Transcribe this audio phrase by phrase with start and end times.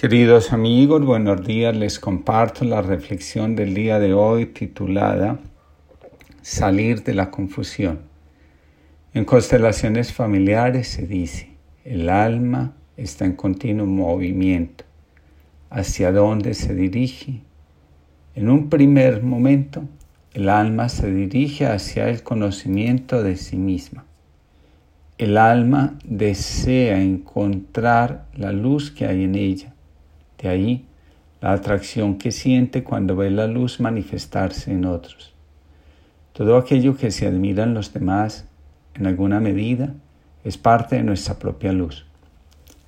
[0.00, 1.76] Queridos amigos, buenos días.
[1.76, 5.38] Les comparto la reflexión del día de hoy titulada
[6.40, 7.98] Salir de la confusión.
[9.12, 11.50] En constelaciones familiares se dice,
[11.84, 14.86] el alma está en continuo movimiento.
[15.68, 17.42] ¿Hacia dónde se dirige?
[18.34, 19.82] En un primer momento,
[20.32, 24.06] el alma se dirige hacia el conocimiento de sí misma.
[25.18, 29.74] El alma desea encontrar la luz que hay en ella
[30.40, 30.86] de ahí
[31.40, 35.34] la atracción que siente cuando ve la luz manifestarse en otros.
[36.32, 38.46] Todo aquello que se admira en los demás,
[38.94, 39.94] en alguna medida,
[40.44, 42.06] es parte de nuestra propia luz.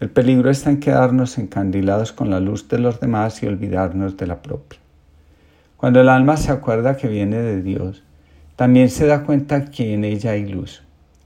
[0.00, 4.26] El peligro está en quedarnos encandilados con la luz de los demás y olvidarnos de
[4.26, 4.78] la propia.
[5.76, 8.02] Cuando el alma se acuerda que viene de Dios,
[8.56, 10.82] también se da cuenta que en ella hay luz.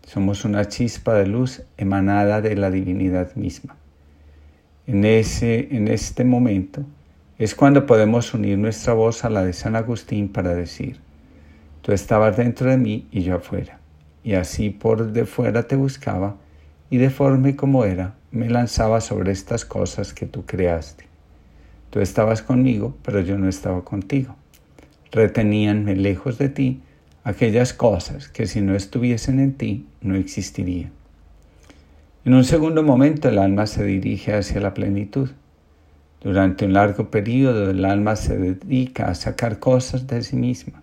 [0.06, 3.76] Somos una chispa de luz emanada de la divinidad misma.
[4.86, 6.84] En, ese, en este momento
[7.38, 11.00] es cuando podemos unir nuestra voz a la de San Agustín para decir,
[11.80, 13.80] tú estabas dentro de mí y yo afuera,
[14.22, 16.36] y así por de fuera te buscaba,
[16.90, 21.06] y deforme como era, me lanzaba sobre estas cosas que tú creaste.
[21.90, 24.36] Tú estabas conmigo, pero yo no estaba contigo.
[25.12, 26.82] Reteníanme lejos de ti
[27.22, 30.92] aquellas cosas que si no estuviesen en ti no existirían.
[32.26, 35.28] En un segundo momento el alma se dirige hacia la plenitud.
[36.22, 40.82] Durante un largo periodo el alma se dedica a sacar cosas de sí misma.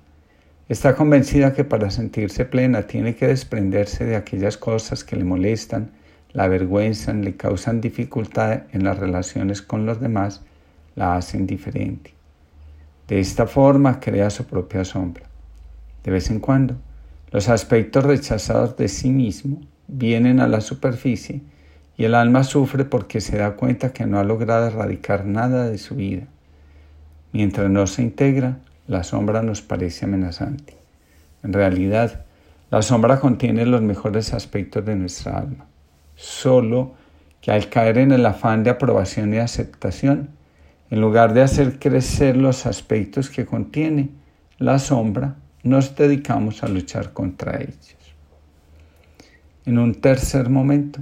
[0.70, 5.90] Está convencida que para sentirse plena tiene que desprenderse de aquellas cosas que le molestan,
[6.32, 10.44] la avergüenzan, le causan dificultad en las relaciones con los demás,
[10.96, 12.14] la hacen diferente.
[13.08, 15.24] De esta forma crea su propia sombra.
[16.04, 16.76] De vez en cuando,
[17.32, 21.42] los aspectos rechazados de sí mismo vienen a la superficie
[21.98, 25.78] y el alma sufre porque se da cuenta que no ha logrado erradicar nada de
[25.78, 26.24] su vida.
[27.34, 30.76] Mientras no se integra, la sombra nos parece amenazante.
[31.44, 32.26] En realidad,
[32.72, 35.66] la sombra contiene los mejores aspectos de nuestra alma.
[36.16, 36.94] Solo
[37.42, 40.30] que al caer en el afán de aprobación y aceptación,
[40.90, 44.10] en lugar de hacer crecer los aspectos que contiene
[44.58, 47.96] la sombra, nos dedicamos a luchar contra ellos.
[49.64, 51.02] En un tercer momento,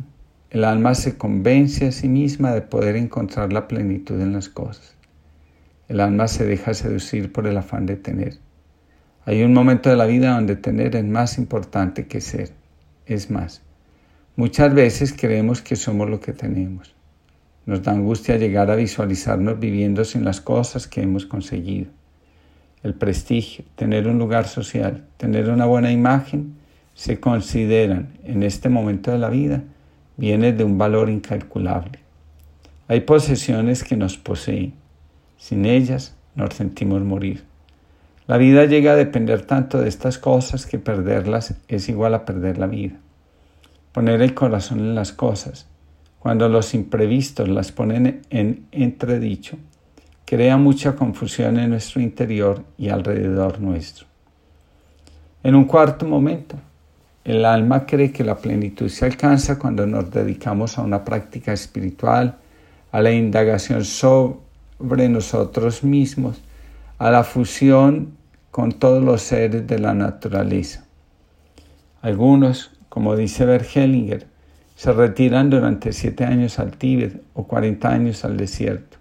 [0.49, 4.97] el alma se convence a sí misma de poder encontrar la plenitud en las cosas.
[5.87, 8.37] El alma se deja seducir por el afán de tener.
[9.23, 12.51] Hay un momento de la vida donde tener es más importante que ser.
[13.05, 13.61] Es más,
[14.35, 16.93] muchas veces creemos que somos lo que tenemos.
[17.65, 21.91] Nos da angustia llegar a visualizarnos viviendo sin las cosas que hemos conseguido.
[22.83, 26.58] El prestigio, tener un lugar social, tener una buena imagen
[26.99, 29.63] se consideran en este momento de la vida
[30.17, 31.99] viene de un valor incalculable.
[32.89, 34.73] Hay posesiones que nos poseen.
[35.37, 37.45] Sin ellas nos sentimos morir.
[38.27, 42.57] La vida llega a depender tanto de estas cosas que perderlas es igual a perder
[42.57, 42.97] la vida.
[43.93, 45.67] Poner el corazón en las cosas,
[46.19, 49.55] cuando los imprevistos las ponen en entredicho,
[50.25, 54.05] crea mucha confusión en nuestro interior y alrededor nuestro.
[55.43, 56.57] En un cuarto momento,
[57.29, 62.37] el alma cree que la plenitud se alcanza cuando nos dedicamos a una práctica espiritual,
[62.91, 66.41] a la indagación sobre nosotros mismos,
[66.97, 68.17] a la fusión
[68.51, 70.85] con todos los seres de la naturaleza.
[72.01, 74.25] Algunos, como dice Bergelinger,
[74.75, 78.97] se retiran durante siete años al Tíbet o cuarenta años al desierto.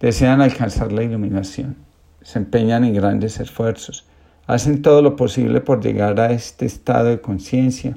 [0.00, 1.76] Desean alcanzar la iluminación.
[2.22, 4.04] Se empeñan en grandes esfuerzos
[4.46, 7.96] hacen todo lo posible por llegar a este estado de conciencia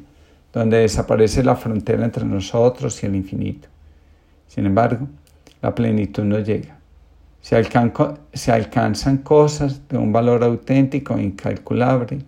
[0.52, 3.68] donde desaparece la frontera entre nosotros y el infinito.
[4.48, 5.08] Sin embargo,
[5.62, 6.78] la plenitud no llega.
[7.42, 7.56] Se,
[8.52, 12.20] alcanzan cosas de un valor auténtico e incalculable,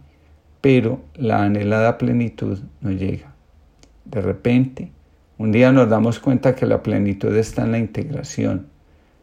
[0.61, 3.33] pero la anhelada plenitud no llega.
[4.05, 4.91] De repente,
[5.37, 8.67] un día nos damos cuenta que la plenitud está en la integración,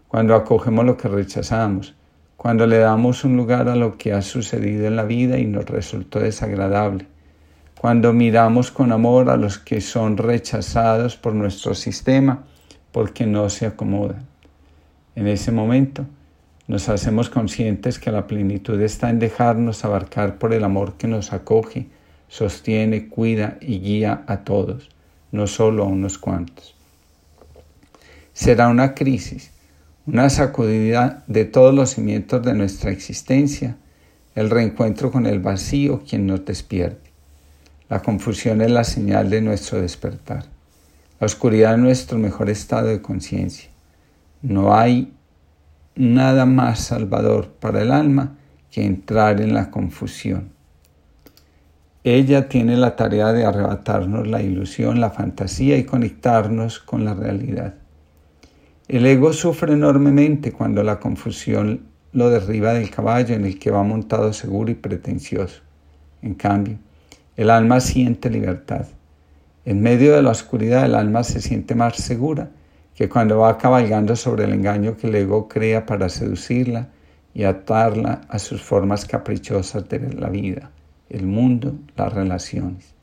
[0.09, 1.95] cuando acogemos lo que rechazamos,
[2.39, 5.65] cuando le damos un lugar a lo que ha sucedido en la vida y nos
[5.65, 7.05] resultó desagradable,
[7.77, 12.45] cuando miramos con amor a los que son rechazados por nuestro sistema
[12.93, 14.25] porque no se acomodan.
[15.17, 16.07] En ese momento
[16.69, 21.33] nos hacemos conscientes que la plenitud está en dejarnos abarcar por el amor que nos
[21.33, 21.89] acoge,
[22.29, 24.91] sostiene, cuida y guía a todos,
[25.33, 26.77] no solo a unos cuantos.
[28.33, 29.58] Será una crisis
[30.09, 33.77] una sacudida de todos los cimientos de nuestra existencia,
[34.35, 37.11] el reencuentro con el vacío quien nos despierte.
[37.91, 40.47] La confusión es la señal de nuestro despertar.
[41.21, 43.69] La oscuridad es nuestro mejor estado de conciencia.
[44.41, 45.13] No hay
[45.95, 48.39] nada más salvador para el alma
[48.71, 50.53] que entrar en la confusión.
[52.03, 57.75] Ella tiene la tarea de arrebatarnos la ilusión, la fantasía y conectarnos con la realidad.
[58.89, 61.83] El ego sufre enormemente cuando la confusión
[62.13, 65.61] lo derriba del caballo en el que va montado seguro y pretencioso.
[66.23, 66.79] En cambio,
[67.37, 68.87] el alma siente libertad.
[69.67, 72.49] En medio de la oscuridad el alma se siente más segura
[72.95, 76.89] que cuando va cabalgando sobre el engaño que el ego crea para seducirla
[77.35, 80.71] y atarla a sus formas caprichosas de la vida,
[81.11, 82.95] el mundo, las relaciones.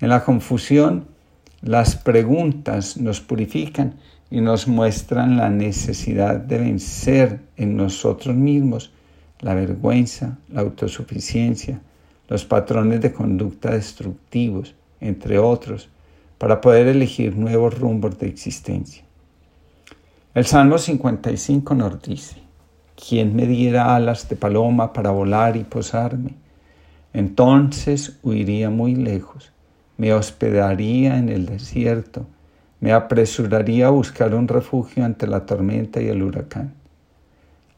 [0.00, 1.08] En la confusión,
[1.60, 3.96] las preguntas nos purifican
[4.34, 8.90] y nos muestran la necesidad de vencer en nosotros mismos
[9.38, 11.80] la vergüenza, la autosuficiencia,
[12.26, 15.88] los patrones de conducta destructivos, entre otros,
[16.36, 19.04] para poder elegir nuevos rumbos de existencia.
[20.34, 22.38] El Salmo 55 nos dice,
[22.96, 26.34] ¿quién me diera alas de paloma para volar y posarme?
[27.12, 29.52] Entonces huiría muy lejos,
[29.96, 32.26] me hospedaría en el desierto,
[32.84, 36.74] me apresuraría a buscar un refugio ante la tormenta y el huracán.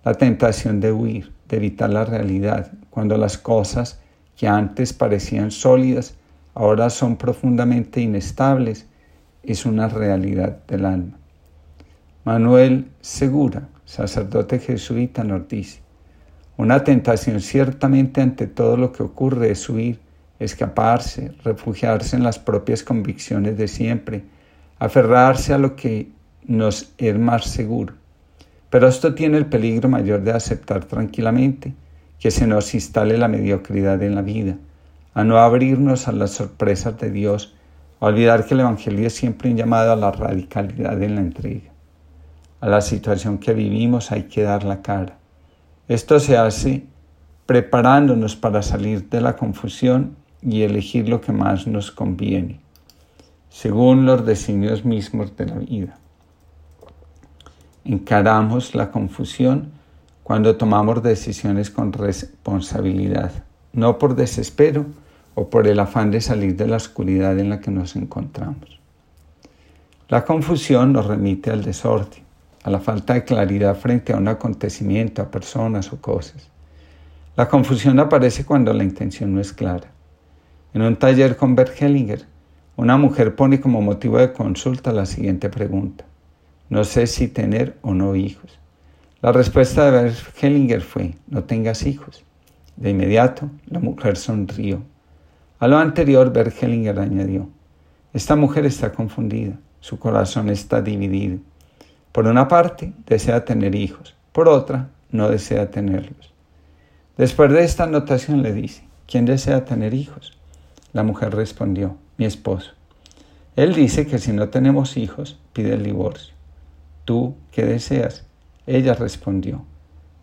[0.04, 4.00] La tentación de huir, de evitar la realidad, cuando las cosas
[4.36, 6.16] que antes parecían sólidas,
[6.54, 8.88] ahora son profundamente inestables,
[9.44, 11.16] es una realidad del alma.
[12.24, 15.82] Manuel Segura, sacerdote jesuita, nos dice,
[16.56, 20.00] una tentación ciertamente ante todo lo que ocurre es huir,
[20.40, 24.24] escaparse, refugiarse en las propias convicciones de siempre,
[24.78, 26.10] aferrarse a lo que
[26.46, 27.94] nos es más seguro.
[28.70, 31.74] Pero esto tiene el peligro mayor de aceptar tranquilamente
[32.18, 34.56] que se nos instale la mediocridad en la vida,
[35.14, 37.54] a no abrirnos a las sorpresas de Dios,
[38.00, 41.70] a olvidar que el Evangelio es siempre un llamado a la radicalidad en la entrega.
[42.60, 45.18] A la situación que vivimos hay que dar la cara.
[45.88, 46.84] Esto se hace
[47.46, 52.60] preparándonos para salir de la confusión y elegir lo que más nos conviene,
[53.56, 55.98] según los designios mismos de la vida.
[57.86, 59.72] Encaramos la confusión
[60.22, 63.32] cuando tomamos decisiones con responsabilidad,
[63.72, 64.84] no por desespero
[65.34, 68.78] o por el afán de salir de la oscuridad en la que nos encontramos.
[70.10, 72.24] La confusión nos remite al desorden,
[72.62, 76.50] a la falta de claridad frente a un acontecimiento, a personas o cosas.
[77.36, 79.88] La confusión aparece cuando la intención no es clara.
[80.74, 81.72] En un taller con Bert
[82.76, 86.04] una mujer pone como motivo de consulta la siguiente pregunta.
[86.68, 88.58] No sé si tener o no hijos.
[89.22, 92.22] La respuesta de Hellinger fue, no tengas hijos.
[92.76, 94.82] De inmediato, la mujer sonrió.
[95.58, 97.48] A lo anterior, Bert Hellinger añadió,
[98.12, 101.38] esta mujer está confundida, su corazón está dividido.
[102.12, 106.34] Por una parte, desea tener hijos, por otra, no desea tenerlos.
[107.16, 110.36] Después de esta anotación le dice, ¿quién desea tener hijos?
[110.92, 112.72] La mujer respondió, mi esposo.
[113.56, 116.34] Él dice que si no tenemos hijos, pide el divorcio.
[117.04, 118.26] ¿Tú qué deseas?
[118.66, 119.64] Ella respondió,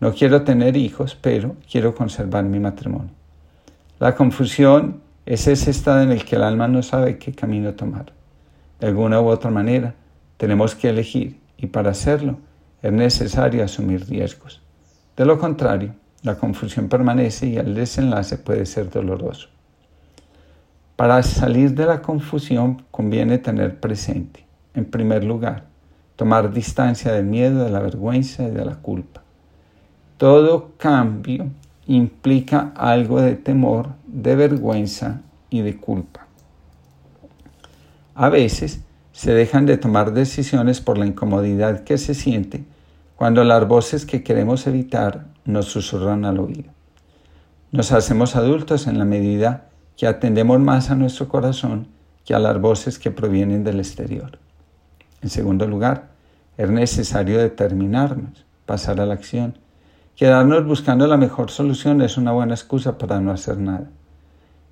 [0.00, 3.10] no quiero tener hijos, pero quiero conservar mi matrimonio.
[3.98, 8.12] La confusión es ese estado en el que el alma no sabe qué camino tomar.
[8.80, 9.94] De alguna u otra manera,
[10.36, 12.38] tenemos que elegir y para hacerlo
[12.82, 14.60] es necesario asumir riesgos.
[15.16, 19.48] De lo contrario, la confusión permanece y el desenlace puede ser doloroso.
[20.96, 25.64] Para salir de la confusión conviene tener presente, en primer lugar,
[26.14, 29.22] tomar distancia del miedo, de la vergüenza y de la culpa.
[30.18, 31.48] Todo cambio
[31.88, 36.26] implica algo de temor, de vergüenza y de culpa.
[38.14, 42.64] A veces se dejan de tomar decisiones por la incomodidad que se siente
[43.16, 46.70] cuando las voces que queremos evitar nos susurran al oído.
[47.72, 51.88] Nos hacemos adultos en la medida que atendemos más a nuestro corazón
[52.24, 54.38] que a las voces que provienen del exterior.
[55.22, 56.08] En segundo lugar,
[56.56, 59.58] es necesario determinarnos, pasar a la acción.
[60.16, 63.90] Quedarnos buscando la mejor solución es una buena excusa para no hacer nada.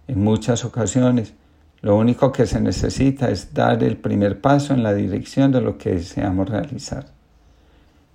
[0.07, 1.35] En muchas ocasiones,
[1.81, 5.79] lo único que se necesita es dar el primer paso en la dirección de lo
[5.79, 7.07] que deseamos realizar.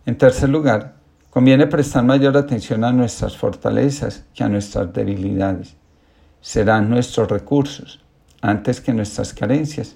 [0.05, 0.93] En tercer lugar,
[1.29, 5.75] conviene prestar mayor atención a nuestras fortalezas que a nuestras debilidades.
[6.41, 7.99] Serán nuestros recursos,
[8.41, 9.95] antes que nuestras carencias,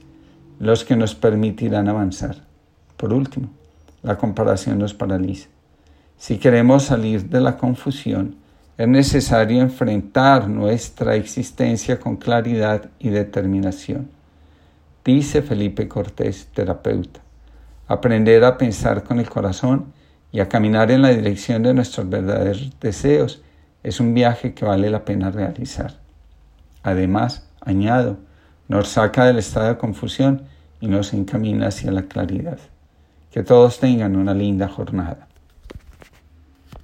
[0.60, 2.36] los que nos permitirán avanzar.
[2.98, 3.50] Por último,
[4.03, 5.48] la comparación nos paraliza.
[6.17, 8.36] Si queremos salir de la confusión,
[8.77, 14.10] es necesario enfrentar nuestra existencia con claridad y determinación.
[15.03, 17.21] Dice Felipe Cortés, terapeuta,
[17.88, 19.91] Aprender a pensar con el corazón
[20.31, 23.41] y a caminar en la dirección de nuestros verdaderos deseos
[23.83, 26.00] es un viaje que vale la pena realizar.
[26.84, 28.18] Además, añado,
[28.68, 30.44] nos saca del estado de confusión
[30.80, 32.60] y nos encamina hacia la claridad.
[33.32, 35.28] Que todos tengan una linda jornada.